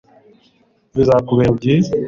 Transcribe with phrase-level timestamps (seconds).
[0.95, 1.89] bizakubera byiza